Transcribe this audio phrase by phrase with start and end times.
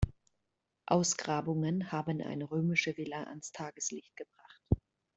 [0.87, 4.63] Ausgrabungen haben eine römische Villa ans Tageslicht gebracht.